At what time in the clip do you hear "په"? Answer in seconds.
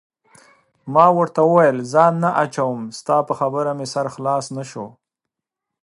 3.27-3.33